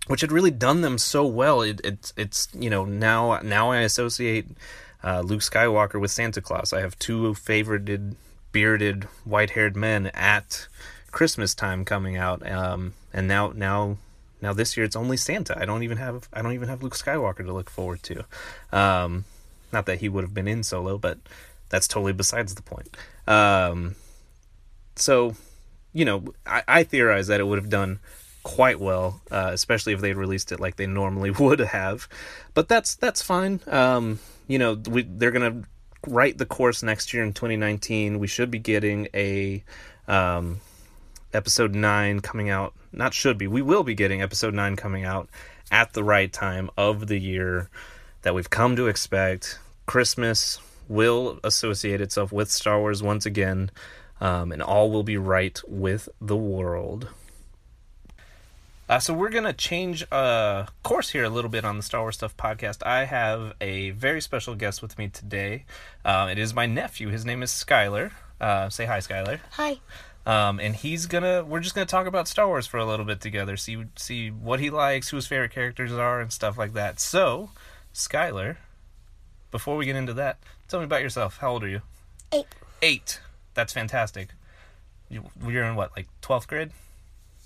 which 0.09 0.21
had 0.21 0.31
really 0.31 0.51
done 0.51 0.83
them 0.83 0.99
so 0.99 1.25
well. 1.25 1.63
It, 1.63 1.81
it's 1.83 2.13
it's 2.19 2.49
you 2.53 2.69
know 2.69 2.85
now 2.85 3.41
now 3.41 3.71
I 3.71 3.79
associate 3.79 4.47
uh, 5.03 5.23
Luke 5.23 5.41
Skywalker 5.41 5.99
with 5.99 6.11
Santa 6.11 6.43
Claus. 6.43 6.75
I 6.75 6.83
have 6.83 6.99
two 6.99 7.33
favorited 7.33 8.17
bearded 8.53 9.05
white 9.25 9.51
haired 9.51 9.75
men 9.75 10.09
at 10.09 10.69
Christmas 11.13 11.55
time 11.55 11.87
coming 11.87 12.19
out, 12.19 12.47
um, 12.47 12.93
and 13.11 13.27
now 13.27 13.53
now 13.55 13.97
now 14.43 14.53
this 14.53 14.77
year 14.77 14.85
it's 14.85 14.97
only 14.97 15.17
Santa. 15.17 15.59
I 15.59 15.65
don't 15.65 15.83
even 15.83 15.97
have 15.97 16.29
I 16.31 16.43
don't 16.43 16.53
even 16.53 16.69
have 16.69 16.83
Luke 16.83 16.95
Skywalker 16.95 17.47
to 17.47 17.55
look 17.55 17.71
forward 17.71 18.03
to. 18.03 18.27
Um, 18.71 19.25
not 19.73 19.87
that 19.87 20.01
he 20.01 20.09
would 20.09 20.25
have 20.25 20.35
been 20.35 20.49
in 20.49 20.63
Solo, 20.63 20.99
but 20.99 21.19
that's 21.69 21.89
totally 21.89 22.13
besides 22.13 22.55
the 22.55 22.63
point. 22.63 22.97
Um, 23.27 23.95
so, 24.97 25.35
you 25.93 26.05
know, 26.05 26.25
I, 26.47 26.63
I 26.67 26.83
theorize 26.85 27.27
that 27.29 27.41
it 27.41 27.45
would 27.45 27.59
have 27.59 27.71
done 27.71 28.01
quite 28.43 28.81
well, 28.81 29.21
uh, 29.31 29.51
especially 29.53 29.93
if 29.93 30.01
they 30.01 30.13
released 30.13 30.53
it 30.53 30.61
like 30.61 30.77
they 30.77 30.87
normally 30.87 31.31
would 31.39 31.61
have. 31.61 32.09
But 32.55 32.69
that's 32.69 32.95
that's 32.95 33.23
fine. 33.23 33.61
Um, 33.67 34.19
you 34.47 34.59
know, 34.59 34.75
we, 34.75 35.03
they're 35.03 35.31
gonna 35.31 35.63
write 36.07 36.39
the 36.39 36.47
course 36.47 36.83
next 36.83 37.13
year 37.13 37.23
in 37.23 37.33
2019. 37.33 38.19
We 38.19 38.27
should 38.27 38.51
be 38.51 38.59
getting 38.59 39.09
a 39.15 39.63
um, 40.07 40.61
episode 41.33 41.75
nine 41.75 42.21
coming 42.21 42.49
out. 42.49 42.75
Not 42.93 43.13
should 43.13 43.37
be. 43.39 43.47
We 43.47 43.63
will 43.63 43.83
be 43.83 43.95
getting 43.95 44.23
episode 44.23 44.55
nine 44.55 44.77
coming 44.77 45.05
out 45.05 45.29
at 45.71 45.93
the 45.93 46.03
right 46.03 46.33
time 46.33 46.71
of 46.79 47.07
the 47.07 47.19
year 47.19 47.69
that 48.23 48.35
we've 48.35 48.51
come 48.51 48.77
to 48.77 48.87
expect. 48.87 49.59
Christmas 49.87 50.61
will 50.89 51.39
associate 51.45 52.01
itself 52.01 52.33
with 52.33 52.51
Star 52.51 52.79
Wars 52.79 53.03
once 53.03 53.27
again, 53.27 53.71
um, 54.21 54.53
and 54.53 54.63
all 54.63 54.91
will 54.91 55.03
be 55.03 55.17
right 55.17 55.61
with 55.67 56.09
the 56.21 56.37
world. 56.37 57.09
Uh, 58.89 58.99
so 58.99 59.13
we're 59.13 59.29
gonna 59.29 59.53
change 59.53 60.03
uh, 60.11 60.65
course 60.83 61.11
here 61.11 61.25
a 61.25 61.29
little 61.29 61.51
bit 61.51 61.63
on 61.63 61.77
the 61.77 61.83
Star 61.83 62.01
Wars 62.01 62.17
Stuff 62.17 62.35
podcast. 62.39 62.83
I 62.87 63.05
have 63.05 63.53
a 63.61 63.91
very 63.91 64.23
special 64.23 64.55
guest 64.55 64.81
with 64.81 64.97
me 64.97 65.09
today. 65.09 65.67
Uh, 66.07 66.29
it 66.31 66.39
is 66.39 66.55
my 66.55 66.65
nephew. 66.65 67.09
His 67.09 67.27
name 67.27 67.43
is 67.43 67.51
Skylar. 67.51 68.13
Uh, 68.41 68.71
say 68.71 68.87
hi, 68.87 68.99
Skylar. 68.99 69.41
Hi. 69.53 69.79
Um, 70.25 70.59
and 70.59 70.75
he's 70.75 71.05
gonna. 71.05 71.45
We're 71.45 71.61
just 71.61 71.75
gonna 71.75 71.87
talk 71.87 72.07
about 72.07 72.29
Star 72.29 72.47
Wars 72.47 72.67
for 72.67 72.79
a 72.79 72.87
little 72.87 73.05
bit 73.05 73.21
together. 73.21 73.59
See 73.59 73.85
see 73.97 74.31
what 74.31 74.59
he 74.59 74.71
likes, 74.71 75.11
who 75.11 75.17
his 75.17 75.27
favorite 75.27 75.53
characters 75.53 75.93
are, 75.93 76.21
and 76.21 76.33
stuff 76.33 76.57
like 76.57 76.73
that. 76.73 76.99
So, 76.99 77.51
Skylar, 77.99 78.57
before 79.51 79.77
we 79.77 79.85
get 79.85 79.97
into 79.97 80.15
that, 80.15 80.39
tell 80.69 80.79
me 80.81 80.85
about 80.85 81.03
yourself. 81.03 81.39
How 81.39 81.51
old 81.51 81.65
are 81.65 81.69
you? 81.69 81.83
Eight. 82.33 82.47
Eight. 82.81 83.21
That's 83.55 83.73
fantastic. 83.73 84.29
You, 85.11 85.25
you're 85.47 85.65
in 85.65 85.75
what, 85.75 85.91
like 85.97 86.07
twelfth 86.21 86.47
grade? 86.47 86.71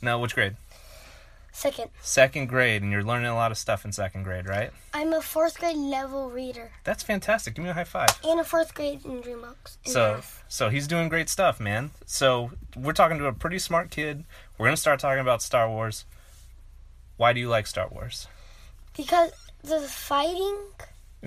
No, 0.02 0.18
which 0.18 0.34
grade? 0.34 0.56
Second. 1.54 1.90
Second 2.00 2.46
grade, 2.48 2.82
and 2.82 2.90
you're 2.92 3.02
learning 3.04 3.28
a 3.28 3.34
lot 3.34 3.50
of 3.52 3.58
stuff 3.58 3.84
in 3.84 3.92
second 3.92 4.24
grade, 4.24 4.46
right? 4.46 4.70
I'm 4.94 5.12
a 5.12 5.20
fourth 5.22 5.58
grade 5.58 5.76
level 5.76 6.30
reader 6.30 6.72
That's 6.84 7.02
fantastic. 7.02 7.54
Give 7.54 7.62
me 7.64 7.70
a 7.70 7.74
high 7.74 7.84
five. 7.84 8.08
and 8.24 8.40
a 8.40 8.44
fourth 8.44 8.74
grade 8.74 9.04
in 9.04 9.22
Dreambox. 9.22 9.76
in 9.86 9.92
So, 9.92 10.14
math. 10.14 10.44
so 10.48 10.68
he's 10.70 10.86
doing 10.86 11.08
great 11.08 11.28
stuff, 11.28 11.60
man. 11.60 11.90
So 12.06 12.52
we're 12.76 12.92
talking 12.94 13.18
to 13.18 13.26
a 13.26 13.32
pretty 13.32 13.58
smart 13.58 13.90
kid. 13.90 14.24
We're 14.58 14.66
gonna 14.66 14.76
start 14.76 14.98
talking 15.00 15.20
about 15.20 15.40
Star 15.42 15.68
Wars. 15.68 16.04
Why 17.16 17.32
do 17.32 17.40
you 17.40 17.48
like 17.48 17.66
Star 17.66 17.88
Wars? 17.88 18.26
because 18.94 19.30
the 19.62 19.80
fighting, 19.80 20.56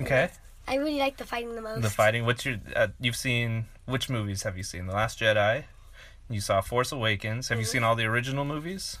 Okay, 0.00 0.28
I 0.68 0.74
really 0.76 0.98
like 0.98 1.16
the 1.16 1.24
fighting 1.24 1.54
the 1.54 1.62
most. 1.62 1.82
the 1.82 1.90
fighting. 1.90 2.24
What's 2.26 2.44
your? 2.44 2.56
Uh, 2.74 2.88
you've 3.00 3.16
seen 3.16 3.66
which 3.86 4.08
movies 4.10 4.42
have 4.42 4.56
you 4.56 4.62
seen? 4.62 4.86
The 4.86 4.94
Last 4.94 5.18
Jedi. 5.20 5.64
You 6.28 6.40
saw 6.40 6.60
Force 6.60 6.90
Awakens. 6.92 7.48
Have 7.50 7.58
you 7.58 7.64
Mhm. 7.64 7.68
seen 7.68 7.84
all 7.84 7.94
the 7.94 8.04
original 8.04 8.44
movies? 8.44 8.98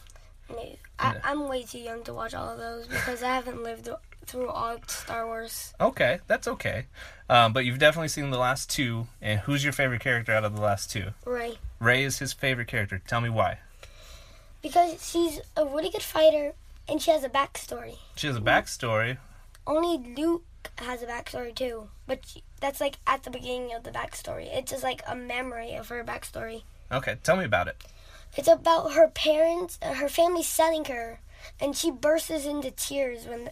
No, 0.48 0.76
I, 0.98 1.12
No. 1.14 1.20
I'm 1.24 1.48
way 1.48 1.64
too 1.64 1.78
young 1.80 2.04
to 2.04 2.14
watch 2.14 2.34
all 2.34 2.48
of 2.48 2.58
those 2.58 2.86
because 2.86 3.20
I 3.22 3.34
haven't 3.34 3.64
lived 3.64 3.88
through 4.26 4.48
all 4.48 4.78
Star 4.86 5.26
Wars. 5.26 5.74
Okay, 5.80 6.20
that's 6.28 6.46
okay. 6.46 6.86
Um, 7.28 7.52
but 7.52 7.64
you've 7.64 7.80
definitely 7.80 8.08
seen 8.08 8.30
the 8.30 8.38
last 8.38 8.70
two. 8.70 9.08
And 9.20 9.40
who's 9.40 9.64
your 9.64 9.72
favorite 9.72 10.00
character 10.02 10.32
out 10.32 10.44
of 10.44 10.54
the 10.54 10.62
last 10.62 10.88
two? 10.90 11.14
Rey. 11.24 11.58
Rey 11.80 12.04
is 12.04 12.20
his 12.20 12.32
favorite 12.32 12.68
character. 12.68 13.00
Tell 13.06 13.20
me 13.20 13.28
why. 13.28 13.58
Because 14.62 15.04
she's 15.10 15.40
a 15.56 15.64
really 15.64 15.90
good 15.90 16.02
fighter 16.02 16.54
and 16.88 17.00
she 17.00 17.10
has 17.10 17.24
a 17.24 17.28
backstory. 17.28 17.96
She 18.16 18.26
has 18.26 18.36
a 18.36 18.40
backstory. 18.40 19.18
Only 19.66 20.14
Luke 20.16 20.44
has 20.78 21.02
a 21.02 21.06
backstory 21.06 21.54
too, 21.54 21.88
but 22.06 22.24
she, 22.26 22.42
that's 22.60 22.80
like 22.80 22.98
at 23.06 23.22
the 23.24 23.30
beginning 23.30 23.74
of 23.74 23.82
the 23.82 23.90
backstory. 23.90 24.46
It's 24.46 24.70
just 24.70 24.82
like 24.84 25.02
a 25.06 25.14
memory 25.16 25.74
of 25.74 25.88
her 25.88 26.04
backstory. 26.04 26.62
Okay, 26.90 27.16
tell 27.22 27.36
me 27.36 27.44
about 27.44 27.68
it. 27.68 27.82
It's 28.36 28.48
about 28.48 28.92
her 28.92 29.08
parents, 29.08 29.78
uh, 29.82 29.94
her 29.94 30.08
family 30.08 30.42
selling 30.42 30.84
her, 30.86 31.20
and 31.60 31.76
she 31.76 31.90
bursts 31.90 32.30
into 32.30 32.70
tears 32.70 33.26
when, 33.26 33.50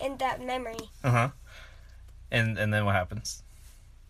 in 0.00 0.16
that 0.18 0.44
memory. 0.44 0.90
Uh 1.02 1.10
huh. 1.10 1.28
And 2.30 2.58
and 2.58 2.72
then 2.74 2.84
what 2.84 2.94
happens? 2.94 3.42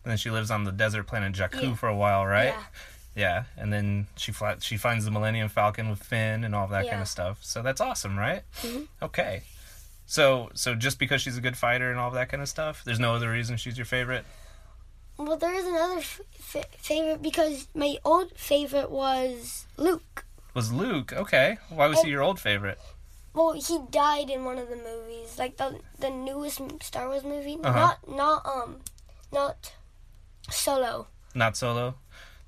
And 0.04 0.10
then 0.12 0.18
she 0.18 0.30
lives 0.30 0.50
on 0.50 0.64
the 0.64 0.72
desert 0.72 1.04
planet 1.06 1.32
Jakku 1.34 1.62
Yeah. 1.62 1.74
for 1.74 1.88
a 1.88 1.96
while, 1.96 2.24
right? 2.24 2.46
Yeah. 2.56 2.62
Yeah. 3.16 3.44
And 3.56 3.72
then 3.72 4.06
she 4.16 4.30
fly, 4.30 4.56
she 4.60 4.76
finds 4.76 5.04
the 5.04 5.10
Millennium 5.10 5.48
Falcon 5.48 5.88
with 5.90 6.02
Finn 6.02 6.44
and 6.44 6.54
all 6.54 6.68
that 6.68 6.88
kind 6.88 7.00
of 7.02 7.08
stuff. 7.08 7.38
So 7.42 7.62
that's 7.62 7.80
awesome, 7.80 8.16
right? 8.18 8.42
Mhm. 8.62 8.86
Okay. 9.02 9.42
So 10.06 10.50
so 10.54 10.74
just 10.76 10.98
because 11.00 11.20
she's 11.22 11.36
a 11.36 11.40
good 11.40 11.56
fighter 11.56 11.90
and 11.90 11.98
all 11.98 12.10
that 12.12 12.28
kind 12.28 12.42
of 12.42 12.48
stuff, 12.48 12.82
there's 12.84 13.00
no 13.00 13.14
other 13.14 13.30
reason 13.30 13.56
she's 13.56 13.76
your 13.78 13.86
favorite. 13.86 14.24
Well, 15.18 15.36
there 15.38 15.54
is 15.54 15.66
another 15.66 15.98
f- 15.98 16.20
f- 16.54 16.66
favorite 16.78 17.22
because 17.22 17.66
my 17.74 17.96
old 18.04 18.32
favorite 18.36 18.90
was 18.90 19.64
Luke. 19.78 20.24
Was 20.54 20.70
Luke 20.72 21.12
okay? 21.12 21.56
Why 21.70 21.86
was 21.86 22.02
he 22.02 22.10
your 22.10 22.22
old 22.22 22.38
favorite? 22.38 22.78
Well, 23.32 23.52
he 23.52 23.78
died 23.90 24.30
in 24.30 24.44
one 24.44 24.58
of 24.58 24.68
the 24.68 24.76
movies, 24.76 25.38
like 25.38 25.56
the 25.56 25.80
the 25.98 26.10
newest 26.10 26.60
Star 26.82 27.08
Wars 27.08 27.24
movie. 27.24 27.58
Uh-huh. 27.64 27.78
Not 27.78 28.08
not 28.08 28.46
um, 28.46 28.76
not 29.32 29.72
Solo. 30.50 31.08
Not 31.34 31.56
Solo. 31.56 31.96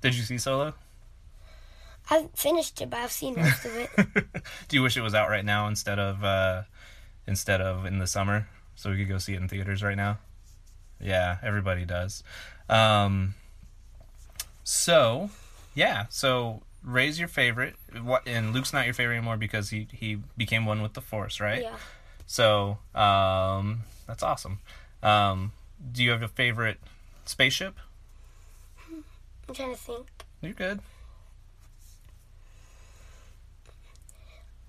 Did 0.01 0.15
you 0.15 0.23
see 0.23 0.37
Solo? 0.37 0.73
I 2.09 2.15
haven't 2.15 2.37
finished 2.37 2.81
it, 2.81 2.89
but 2.89 2.99
I've 3.01 3.11
seen 3.11 3.35
most 3.35 3.65
of 3.65 3.75
it. 3.75 3.89
Do 4.67 4.75
you 4.75 4.81
wish 4.81 4.97
it 4.97 5.01
was 5.01 5.13
out 5.13 5.29
right 5.29 5.45
now 5.45 5.67
instead 5.67 5.99
of 5.99 6.23
uh, 6.23 6.63
instead 7.27 7.61
of 7.61 7.85
in 7.85 7.99
the 7.99 8.07
summer, 8.07 8.47
so 8.75 8.89
we 8.89 8.97
could 8.97 9.09
go 9.09 9.17
see 9.19 9.33
it 9.33 9.41
in 9.41 9.47
theaters 9.47 9.83
right 9.83 9.97
now? 9.97 10.17
Yeah, 10.99 11.37
everybody 11.43 11.85
does. 11.85 12.23
Um, 12.67 13.35
so, 14.63 15.29
yeah, 15.75 16.05
so 16.09 16.61
Rey's 16.83 17.19
your 17.19 17.27
favorite. 17.27 17.75
What 18.01 18.27
and 18.27 18.53
Luke's 18.53 18.73
not 18.73 18.85
your 18.85 18.93
favorite 18.93 19.17
anymore 19.17 19.37
because 19.37 19.69
he 19.69 19.87
he 19.91 20.17
became 20.37 20.65
one 20.65 20.81
with 20.81 20.93
the 20.93 21.01
Force, 21.01 21.39
right? 21.39 21.61
Yeah. 21.61 21.75
So, 22.25 22.77
um, 22.95 23.81
that's 24.07 24.23
awesome. 24.23 24.59
Um, 25.01 25.51
do 25.91 26.03
you 26.03 26.11
have 26.11 26.21
a 26.21 26.27
favorite 26.27 26.79
spaceship? 27.25 27.75
I'm 29.49 29.55
trying 29.55 29.71
to 29.71 29.77
think. 29.77 30.07
You're 30.41 30.53
good. 30.53 30.79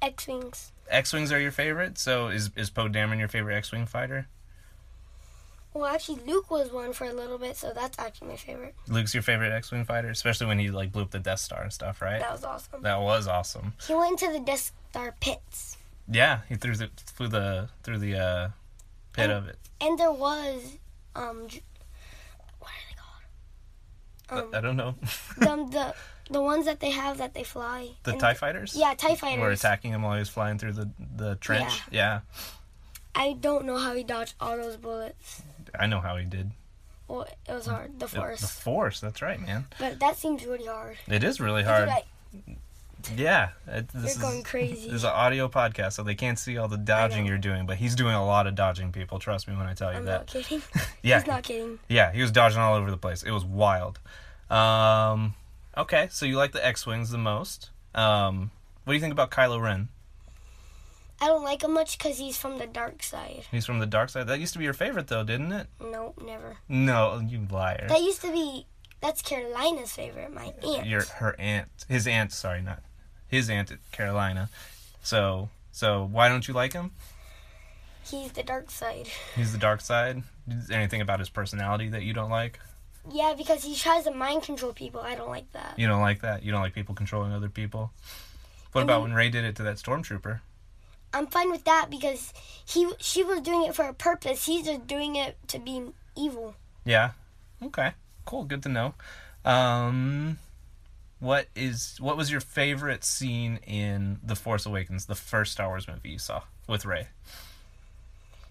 X 0.03 0.27
wings. 0.27 0.73
X-wings 0.89 1.31
are 1.31 1.39
your 1.39 1.53
favorite. 1.53 1.99
So 1.99 2.29
is 2.29 2.51
is 2.57 2.71
Poe 2.71 2.89
Dameron 2.89 3.19
your 3.19 3.29
favorite 3.29 3.55
X-wing 3.57 3.87
fighter? 3.87 4.27
Well, 5.73 5.85
actually, 5.87 6.21
Luke 6.27 6.51
was 6.51 6.73
one 6.73 6.93
for 6.93 7.05
a 7.05 7.13
little 7.13 7.39
bit, 7.39 7.57
so 7.57 7.73
that's 7.73 7.97
actually 7.99 8.29
my 8.29 8.37
favorite. 8.37 8.75
Luke's 8.89 9.15
your 9.15 9.23
favorite 9.23 9.53
X-wing 9.53 9.85
fighter, 9.85 10.09
especially 10.09 10.49
when 10.49 10.59
he 10.59 10.71
like 10.71 10.91
blew 10.91 11.03
up 11.03 11.11
the 11.13 11.21
Death 11.21 11.39
Star 11.39 11.63
and 11.63 11.73
stuff, 11.73 12.01
right? 12.03 12.19
That 12.19 12.33
was 12.33 12.43
awesome. 12.45 12.83
That 12.83 13.01
was 13.01 13.29
awesome. 13.29 13.75
He 13.87 13.95
went 13.95 14.21
into 14.21 14.33
the 14.33 14.41
Death 14.45 14.73
Star 14.91 15.15
pits, 15.21 15.77
Yeah, 16.11 16.41
he 16.49 16.57
threw 16.57 16.75
the 16.75 16.89
through 16.97 17.29
the 17.29 17.69
through 17.85 17.99
the 17.99 18.17
uh, 18.19 18.49
pit 19.13 19.25
And- 19.25 19.33
of 19.33 19.47
it. 19.49 19.59
and 19.81 19.97
there 19.99 20.11
was 20.11 20.79
um, 21.15 21.47
j- 21.47 21.63
what 22.59 22.71
are 22.71 22.89
they 22.89 22.97
called? 22.97 23.23
Um, 24.31 24.51
I 24.55 24.61
don't 24.61 24.77
know. 24.77 24.95
the, 25.39 25.45
the 25.71 25.95
the 26.31 26.41
ones 26.43 26.65
that 26.67 26.79
they 26.81 26.91
have 26.91 27.19
that 27.19 27.35
they 27.35 27.43
fly. 27.43 27.91
the 28.05 28.13
And- 28.13 28.21
Tie 28.21 28.35
Fighters. 28.35 28.75
Yeah, 28.77 28.95
Tie 28.95 29.15
Fighters. 29.17 29.41
Were 29.41 29.51
attacking 29.51 29.93
him 29.93 30.03
while 30.03 30.15
he 30.15 30.21
was 30.21 30.29
flying 30.29 30.59
through 30.59 30.73
the 30.75 30.91
the 31.17 31.35
trench. 31.37 31.81
Yeah, 31.91 32.21
I 33.15 33.33
don't 33.41 33.65
know 33.67 33.79
how 33.79 33.95
he 33.95 34.03
dodged 34.05 34.35
all 34.41 34.57
those 34.57 34.77
bullets. 34.77 35.43
I 35.79 35.87
know 35.87 36.01
how 36.01 36.17
he 36.17 36.25
did. 36.25 36.51
Well, 37.09 37.23
it 37.49 37.53
was 37.53 37.67
hard. 37.67 37.99
The 37.99 38.07
The- 38.07 38.17
force, 38.17 38.41
The 38.41 38.47
Force. 38.47 39.01
That's 39.01 39.21
right, 39.23 39.41
man. 39.41 39.67
but 39.81 39.99
that 39.99 40.17
seems 40.17 40.45
really 40.47 40.67
hard. 40.67 40.97
It 41.09 41.25
is 41.25 41.41
really 41.41 41.65
hard. 41.65 41.89
like, 41.89 42.07
Yeah, 43.17 43.51
it, 43.67 43.89
this 43.89 44.17
You're 44.17 44.23
going 44.23 44.39
is, 44.39 44.45
crazy. 44.45 44.85
This 44.91 44.97
is 44.99 45.05
an 45.05 45.11
audio 45.11 45.49
podcast, 45.49 45.93
so 45.95 46.03
they 46.03 46.15
can't 46.15 46.39
see 46.39 46.59
all 46.59 46.69
the 46.69 46.77
dodging 46.77 47.27
you're 47.27 47.39
doing. 47.39 47.67
But 47.67 47.77
he's 47.77 47.95
doing 47.95 48.15
a 48.15 48.25
lot 48.25 48.47
of 48.47 48.55
dodging, 48.55 48.93
people. 48.93 49.19
Trust 49.19 49.49
me 49.49 49.57
when 49.57 49.67
I 49.67 49.75
tell 49.75 49.91
you 49.93 49.99
I'm 49.99 50.05
that. 50.07 50.21
not 50.21 50.27
kidding. 50.27 50.63
Yeah, 51.03 51.19
He's 51.19 51.27
not 51.27 51.43
kidding. 51.43 51.79
Yeah, 51.89 52.13
he 52.13 52.21
was 52.21 52.31
dodging 52.31 52.61
all 52.61 52.75
over 52.75 52.91
the 52.91 52.97
place. 52.97 53.23
It 53.23 53.31
was 53.31 53.45
wild. 53.45 53.99
Um, 54.51 55.35
okay, 55.77 56.09
so 56.11 56.27
you 56.27 56.37
like 56.37 56.53
the 56.53 56.65
X-wings 56.65 57.11
the 57.11 57.19
most. 57.19 57.71
Um, 57.95 58.51
what 58.85 58.93
do 58.93 58.95
you 58.97 59.01
think 59.01 59.13
about 59.13 59.31
Kylo 59.31 59.61
Ren? 59.61 59.89
I 61.23 61.27
don't 61.27 61.45
like 61.45 61.63
him 61.63 61.73
much 61.75 61.99
because 61.99 62.19
he's 62.19 62.39
from 62.39 62.59
the 62.59 62.67
dark 62.67 63.03
side. 63.03 63.45
He's 63.51 63.67
from 63.67 63.79
the 63.79 63.87
dark 63.87 64.09
side. 64.09 64.27
That 64.27 64.41
used 64.41 64.55
to 64.55 64.59
be 64.59 64.65
your 64.65 64.75
favorite, 64.75 65.09
though, 65.09 65.23
didn't 65.23 65.53
it? 65.53 65.67
No, 65.81 66.15
never. 66.25 66.57
No, 66.69 67.21
you 67.27 67.47
liar. 67.51 67.87
That 67.89 68.01
used 68.01 68.23
to 68.23 68.33
be. 68.33 68.67
That's 69.01 69.23
Carolina's 69.23 69.93
favorite. 69.93 70.33
My 70.33 70.53
aunt. 70.63 70.87
Your 70.87 71.03
her 71.17 71.35
aunt, 71.39 71.69
his 71.89 72.07
aunt. 72.07 72.33
Sorry, 72.33 72.63
not 72.63 72.83
his 73.31 73.49
aunt, 73.49 73.73
Carolina. 73.93 74.49
So, 75.03 75.49
so 75.73 76.09
why 76.11 76.29
don't 76.29 76.47
you 76.47 76.55
like 76.55 76.73
him? 76.73 76.91
He's 78.05 78.33
the 78.33 78.43
dark 78.43 78.71
side. 78.71 79.09
He's 79.37 79.53
the 79.53 79.59
dark 79.59 79.81
side. 79.81 80.23
Anything 80.71 81.01
about 81.01 81.19
his 81.21 81.29
personality 81.29 81.89
that 81.91 82.03
you 82.03 82.13
don't 82.13 82.31
like? 82.31 82.59
Yeah, 83.11 83.35
because 83.37 83.63
he 83.65 83.75
tries 83.77 84.05
to 84.05 84.11
mind 84.11 84.43
control 84.43 84.73
people. 84.73 85.01
I 85.01 85.15
don't 85.15 85.29
like 85.29 85.51
that. 85.53 85.79
You 85.79 85.87
don't 85.87 86.01
like 86.01 86.23
that. 86.23 86.43
You 86.43 86.51
don't 86.53 86.61
like 86.61 86.75
people 86.75 86.95
controlling 86.95 87.33
other 87.33 87.49
people. 87.49 87.93
What 88.73 88.83
I 88.83 88.85
about 88.85 89.01
mean- 89.03 89.11
when 89.11 89.15
Rey 89.15 89.29
did 89.31 89.45
it 89.45 89.57
to 89.57 89.63
that 89.65 89.77
stormtrooper? 89.77 90.41
I'm 91.13 91.27
fine 91.27 91.51
with 91.51 91.65
that 91.65 91.89
because 91.91 92.33
he 92.65 92.89
she 93.01 93.25
was 93.25 93.41
doing 93.41 93.65
it 93.65 93.75
for 93.75 93.85
a 93.85 93.93
purpose. 93.93 94.47
He's 94.47 94.67
just 94.67 94.87
doing 94.87 95.17
it 95.17 95.37
to 95.49 95.59
be 95.59 95.83
evil. 96.17 96.55
Yeah. 96.85 97.11
Okay. 97.63 97.93
Cool. 98.25 98.45
Good 98.45 98.63
to 98.63 98.69
know. 98.69 98.95
Um, 99.45 100.39
what 101.21 101.47
is 101.55 101.97
what 102.01 102.17
was 102.17 102.31
your 102.31 102.41
favorite 102.41 103.05
scene 103.05 103.59
in 103.67 104.19
The 104.23 104.35
Force 104.37 104.67
Awakens, 104.67 105.07
the 105.07 105.15
first 105.15 105.53
Star 105.53 105.69
Wars 105.69 105.87
movie 105.87 106.11
you 106.11 106.19
saw 106.19 106.43
with 106.67 106.85
Rey? 106.85 107.09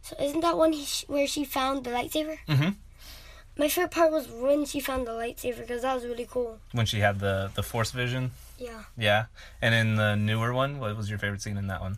So 0.01 0.15
isn't 0.19 0.41
that 0.41 0.57
one 0.57 0.71
he, 0.73 0.85
where 1.07 1.27
she 1.27 1.43
found 1.45 1.83
the 1.83 1.91
lightsaber? 1.91 2.37
Mhm. 2.47 2.75
My 3.57 3.67
favorite 3.67 3.91
part 3.91 4.11
was 4.11 4.27
when 4.29 4.65
she 4.65 4.79
found 4.79 5.05
the 5.05 5.11
lightsaber 5.11 5.59
because 5.59 5.81
that 5.81 5.93
was 5.93 6.05
really 6.05 6.25
cool. 6.29 6.59
When 6.71 6.85
she 6.85 6.99
had 7.01 7.19
the 7.19 7.51
the 7.53 7.63
Force 7.63 7.91
vision. 7.91 8.31
Yeah, 8.57 8.83
Yeah. 8.97 9.25
And 9.61 9.73
in 9.75 9.95
the 9.95 10.15
newer 10.15 10.53
one, 10.53 10.79
what 10.79 10.95
was 10.97 11.09
your 11.09 11.19
favorite 11.19 11.41
scene 11.41 11.57
in 11.57 11.67
that 11.67 11.81
one? 11.81 11.97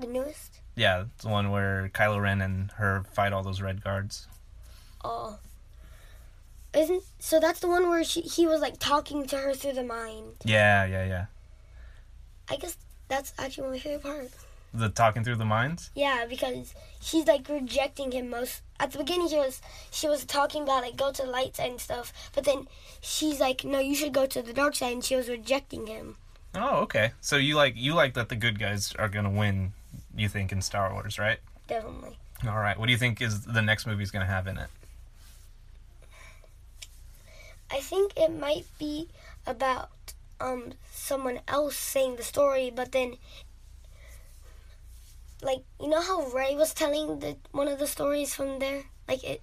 the 0.00 0.06
newest. 0.06 0.60
Yeah, 0.76 1.04
the 1.22 1.28
one 1.28 1.50
where 1.50 1.90
Kylo 1.92 2.20
Ren 2.22 2.40
and 2.40 2.70
her 2.76 3.02
fight 3.12 3.32
all 3.32 3.42
those 3.42 3.60
red 3.60 3.82
guards. 3.82 4.28
Oh, 5.02 5.38
isn't 6.74 7.02
so 7.18 7.40
that's 7.40 7.60
the 7.60 7.68
one 7.68 7.88
where 7.88 8.04
she 8.04 8.20
he 8.20 8.46
was 8.46 8.60
like 8.60 8.78
talking 8.78 9.26
to 9.26 9.36
her 9.36 9.54
through 9.54 9.72
the 9.72 9.84
mind. 9.84 10.34
Yeah, 10.44 10.84
yeah, 10.84 11.06
yeah. 11.06 11.26
I 12.50 12.56
guess 12.56 12.76
that's 13.08 13.32
actually 13.38 13.70
my 13.70 13.78
favorite 13.78 14.02
part. 14.02 14.30
The 14.74 14.90
talking 14.90 15.24
through 15.24 15.36
the 15.36 15.46
minds. 15.46 15.90
Yeah, 15.94 16.26
because 16.28 16.74
she's 17.00 17.26
like 17.26 17.48
rejecting 17.48 18.12
him 18.12 18.28
most. 18.28 18.62
At 18.78 18.92
the 18.92 18.98
beginning, 18.98 19.28
she 19.28 19.36
was 19.36 19.62
she 19.90 20.08
was 20.08 20.24
talking 20.24 20.62
about 20.62 20.82
like 20.82 20.96
go 20.96 21.10
to 21.10 21.22
the 21.22 21.28
light 21.28 21.56
side 21.56 21.70
and 21.70 21.80
stuff, 21.80 22.12
but 22.34 22.44
then 22.44 22.68
she's 23.00 23.40
like, 23.40 23.64
no, 23.64 23.78
you 23.78 23.94
should 23.94 24.12
go 24.12 24.26
to 24.26 24.42
the 24.42 24.52
dark 24.52 24.76
side, 24.76 24.92
and 24.92 25.04
she 25.04 25.16
was 25.16 25.28
rejecting 25.28 25.86
him. 25.86 26.16
Oh, 26.54 26.80
okay. 26.80 27.12
So 27.20 27.36
you 27.36 27.56
like 27.56 27.74
you 27.76 27.94
like 27.94 28.14
that 28.14 28.28
the 28.28 28.36
good 28.36 28.58
guys 28.58 28.92
are 28.98 29.08
gonna 29.08 29.30
win. 29.30 29.72
You 30.14 30.28
think 30.28 30.52
in 30.52 30.60
Star 30.60 30.92
Wars, 30.92 31.18
right? 31.18 31.38
Definitely. 31.66 32.18
All 32.46 32.58
right. 32.58 32.78
What 32.78 32.86
do 32.86 32.92
you 32.92 32.98
think 32.98 33.22
is 33.22 33.42
the 33.42 33.62
next 33.62 33.86
movie's 33.86 34.10
gonna 34.10 34.26
have 34.26 34.46
in 34.46 34.58
it? 34.58 34.68
I 37.70 37.80
think 37.80 38.12
it 38.16 38.30
might 38.32 38.66
be 38.78 39.08
about 39.46 39.90
um 40.40 40.72
someone 40.90 41.40
else 41.48 41.76
saying 41.76 42.16
the 42.16 42.22
story, 42.22 42.70
but 42.74 42.92
then 42.92 43.16
like 45.42 45.62
you 45.80 45.88
know 45.88 46.00
how 46.00 46.26
Rey 46.28 46.54
was 46.56 46.74
telling 46.74 47.20
the 47.20 47.36
one 47.52 47.68
of 47.68 47.78
the 47.78 47.86
stories 47.86 48.34
from 48.34 48.58
there, 48.58 48.84
like 49.08 49.22
it. 49.24 49.42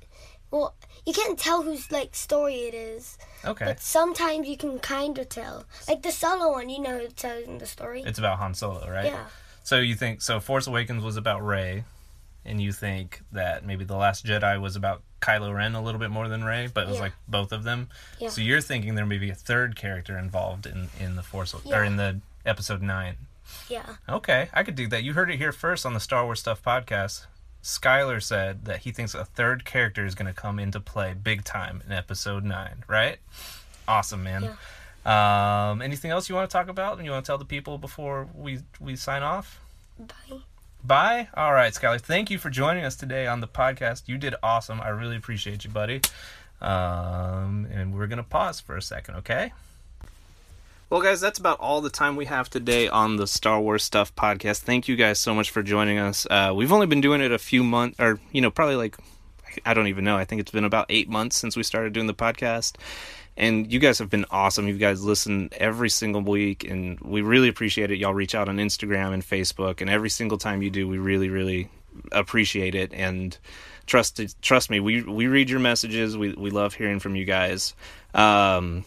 Well, 0.52 0.76
you 1.06 1.12
can't 1.14 1.38
tell 1.40 1.64
whose 1.64 1.92
like 1.92 2.16
story 2.16 2.56
it 2.68 2.74
is, 2.74 3.18
Okay. 3.44 3.66
but 3.66 3.80
sometimes 3.82 4.48
you 4.48 4.56
can 4.58 4.80
kind 4.80 5.18
of 5.18 5.28
tell. 5.30 5.66
Like 5.88 6.02
the 6.04 6.12
solo 6.12 6.52
one, 6.52 6.70
you 6.70 6.80
know 6.82 7.08
telling 7.16 7.58
the 7.58 7.66
story. 7.66 8.04
It's 8.06 8.20
about 8.20 8.38
Han 8.40 8.54
Solo, 8.54 8.90
right? 8.90 9.06
Yeah, 9.06 9.26
So 9.64 9.80
you 9.80 9.96
think 9.96 10.22
so? 10.22 10.40
Force 10.40 10.68
Awakens 10.68 11.04
was 11.04 11.18
about 11.18 11.44
Rey, 11.46 11.84
and 12.46 12.62
you 12.62 12.72
think 12.72 13.22
that 13.32 13.66
maybe 13.66 13.84
the 13.86 13.96
Last 13.96 14.26
Jedi 14.26 14.60
was 14.62 14.76
about 14.76 15.02
Kylo 15.22 15.54
Ren 15.56 15.74
a 15.76 15.82
little 15.82 16.00
bit 16.00 16.12
more 16.12 16.28
than 16.28 16.44
Rey, 16.44 16.68
but 16.72 16.84
it 16.84 16.88
was 16.88 16.98
Yeah. 16.98 17.02
like 17.04 17.14
both 17.28 17.52
of 17.52 17.64
them. 17.64 17.90
Yeah. 18.20 18.30
So 18.30 18.42
you're 18.42 18.62
thinking 18.62 18.96
there 18.96 19.06
may 19.06 19.18
be 19.18 19.30
a 19.30 19.36
third 19.36 19.76
character 19.76 20.18
involved 20.18 20.66
in 20.66 20.90
in 21.00 21.16
the 21.16 21.24
Force 21.24 21.54
or 21.66 21.84
in 21.84 21.96
the 21.98 22.20
Episode 22.46 22.82
Nine. 22.82 23.16
yeah. 23.70 23.96
Okay, 24.08 24.50
I 24.54 24.64
could 24.64 24.76
do 24.76 24.88
that. 24.88 25.04
You 25.04 25.14
heard 25.14 25.32
it 25.32 25.38
here 25.38 25.52
first 25.52 25.86
on 25.86 25.94
the 25.94 26.00
Star 26.00 26.26
Wars 26.26 26.40
Stuff 26.40 26.62
podcast. 26.64 27.26
Skylar 27.64 28.22
said 28.22 28.66
that 28.66 28.80
he 28.82 28.92
thinks 28.92 29.16
a 29.16 29.26
third 29.26 29.66
character 29.66 30.06
is 30.06 30.14
going 30.14 30.28
to 30.32 30.40
come 30.40 30.60
into 30.60 30.80
play 30.80 31.14
big 31.16 31.44
time 31.44 31.82
in 31.86 31.92
Episode 31.92 32.44
Nine. 32.44 32.84
Right? 32.88 33.18
Awesome, 33.88 34.24
man. 34.24 34.56
Um, 35.06 35.82
anything 35.82 36.12
else 36.12 36.30
you 36.30 36.36
want 36.36 36.50
to 36.50 36.54
talk 36.54 36.68
about? 36.68 36.98
And 36.98 37.06
you 37.06 37.12
want 37.12 37.26
to 37.26 37.30
tell 37.30 37.38
the 37.40 37.46
people 37.46 37.78
before 37.80 38.28
we 38.36 38.60
we 38.80 38.96
sign 38.96 39.24
off? 39.24 39.60
Bye. 40.00 40.40
Bye. 40.86 41.30
All 41.34 41.52
right, 41.52 41.74
Skylar. 41.74 42.00
Thank 42.00 42.30
you 42.30 42.38
for 42.38 42.52
joining 42.52 42.86
us 42.86 42.96
today 42.96 43.26
on 43.26 43.42
the 43.42 43.48
podcast. 43.48 44.04
You 44.08 44.18
did 44.20 44.36
awesome. 44.44 44.80
I 44.82 44.90
really 44.90 45.16
appreciate 45.16 45.64
you, 45.64 45.72
buddy. 45.72 46.02
Um, 46.62 47.68
and 47.72 47.96
we're 47.96 48.08
gonna 48.08 48.24
pause 48.24 48.60
for 48.60 48.78
a 48.78 48.82
second, 48.82 49.16
okay? 49.16 49.52
Well, 50.90 51.02
guys, 51.02 51.20
that's 51.20 51.40
about 51.40 51.60
all 51.60 51.82
the 51.82 51.90
time 51.90 52.16
we 52.16 52.26
have 52.26 52.50
today 52.52 52.88
on 52.88 53.16
the 53.16 53.26
Star 53.26 53.60
Wars 53.60 53.84
Stuff 53.84 54.16
podcast. 54.16 54.60
Thank 54.60 54.88
you 54.88 54.96
guys 54.96 55.20
so 55.20 55.34
much 55.34 55.50
for 55.50 55.64
joining 55.64 55.98
us. 55.98 56.28
Uh, 56.30 56.54
we've 56.56 56.72
only 56.72 56.86
been 56.86 57.02
doing 57.02 57.22
it 57.22 57.32
a 57.32 57.40
few 57.40 57.64
months, 57.64 58.00
or, 58.00 58.20
you 58.32 58.40
know, 58.40 58.52
probably 58.52 58.76
like, 58.76 58.96
I 59.66 59.74
don't 59.74 59.88
even 59.88 60.04
know. 60.04 60.16
I 60.16 60.26
think 60.26 60.42
it's 60.42 60.52
been 60.52 60.64
about 60.64 60.86
eight 60.90 61.10
months 61.10 61.38
since 61.38 61.58
we 61.58 61.64
started 61.64 61.94
doing 61.94 62.06
the 62.06 62.14
podcast. 62.14 62.76
And 63.38 63.72
you 63.72 63.80
guys 63.80 64.00
have 64.00 64.10
been 64.10 64.26
awesome. 64.32 64.68
You 64.68 64.78
guys 64.78 65.04
listen 65.04 65.50
every 65.54 65.90
single 65.90 66.22
week, 66.22 66.64
and 66.64 67.00
we 67.02 67.22
really 67.22 67.50
appreciate 67.50 67.92
it. 67.92 67.98
Y'all 67.98 68.14
reach 68.14 68.34
out 68.34 68.48
on 68.48 68.58
Instagram 68.58 69.14
and 69.14 69.24
Facebook, 69.24 69.82
and 69.82 69.90
every 69.90 70.10
single 70.10 70.38
time 70.38 70.62
you 70.62 70.70
do, 70.70 70.88
we 70.88 70.98
really, 70.98 71.30
really 71.30 71.70
appreciate 72.12 72.76
it. 72.76 72.94
And 72.94 73.38
trust 73.86 74.22
trust 74.42 74.70
me, 74.70 74.80
we 74.80 75.04
we 75.04 75.28
read 75.28 75.50
your 75.50 75.60
messages. 75.60 76.18
We 76.18 76.34
we 76.34 76.50
love 76.50 76.74
hearing 76.74 77.00
from 77.00 77.16
you 77.16 77.26
guys. 77.26 77.76
Um, 78.14 78.86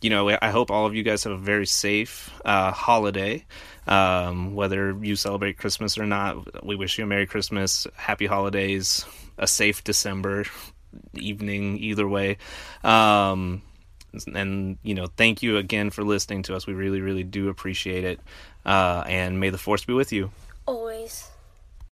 you 0.00 0.10
know, 0.10 0.28
I 0.30 0.50
hope 0.50 0.70
all 0.70 0.86
of 0.86 0.94
you 0.94 1.02
guys 1.02 1.24
have 1.24 1.32
a 1.32 1.38
very 1.38 1.66
safe 1.66 2.30
uh, 2.44 2.70
holiday. 2.70 3.44
Um, 3.86 4.54
whether 4.54 4.96
you 5.02 5.16
celebrate 5.16 5.58
Christmas 5.58 5.98
or 5.98 6.06
not, 6.06 6.64
we 6.64 6.76
wish 6.76 6.98
you 6.98 7.04
a 7.04 7.06
Merry 7.06 7.26
Christmas, 7.26 7.86
Happy 7.94 8.26
Holidays, 8.26 9.04
a 9.38 9.46
safe 9.46 9.82
December 9.82 10.44
evening, 11.14 11.78
either 11.78 12.06
way. 12.06 12.36
Um, 12.84 13.62
and, 14.34 14.78
you 14.82 14.94
know, 14.94 15.06
thank 15.16 15.42
you 15.42 15.56
again 15.56 15.90
for 15.90 16.02
listening 16.02 16.42
to 16.44 16.54
us. 16.54 16.66
We 16.66 16.74
really, 16.74 17.00
really 17.00 17.24
do 17.24 17.48
appreciate 17.48 18.04
it. 18.04 18.20
Uh, 18.64 19.04
and 19.06 19.40
may 19.40 19.50
the 19.50 19.58
force 19.58 19.84
be 19.84 19.92
with 19.92 20.12
you. 20.12 20.30
Always. 20.66 21.28